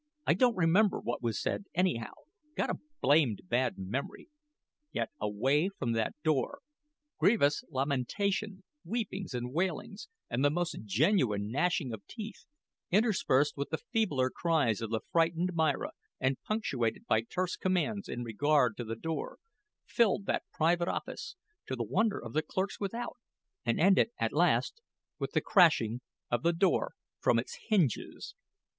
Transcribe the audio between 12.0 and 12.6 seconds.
teeth